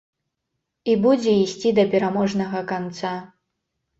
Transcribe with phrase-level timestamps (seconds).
[0.93, 3.13] І будзе ісці да пераможнага канца.